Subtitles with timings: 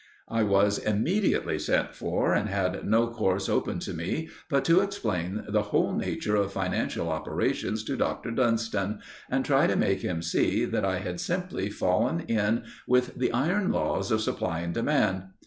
[0.29, 5.43] I was immediately sent for, and had no course open to me but to explain
[5.47, 8.31] the whole nature of financial operations to Dr.
[8.31, 8.97] Dunston,
[9.29, 13.71] and try to make him see that I had simply fallen in with the iron
[13.71, 15.25] laws of supply and demand.